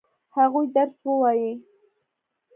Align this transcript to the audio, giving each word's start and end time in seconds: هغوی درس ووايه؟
هغوی 0.37 0.65
درس 0.75 0.97
ووايه؟ 1.07 1.53